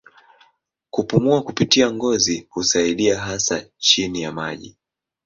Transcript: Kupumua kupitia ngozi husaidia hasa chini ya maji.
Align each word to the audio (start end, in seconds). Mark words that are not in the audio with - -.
Kupumua 0.89 1.41
kupitia 1.41 1.91
ngozi 1.91 2.47
husaidia 2.49 3.19
hasa 3.21 3.65
chini 3.77 4.21
ya 4.21 4.31
maji. 4.31 4.77